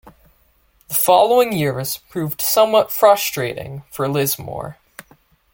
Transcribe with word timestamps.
The 0.87 0.95
following 0.95 1.53
years 1.53 1.97
proved 2.09 2.41
somewhat 2.41 2.91
frustrating 2.91 3.83
for 3.91 4.09
Lismore. 4.09 4.79